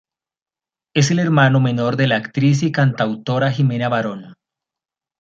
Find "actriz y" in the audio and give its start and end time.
2.15-2.71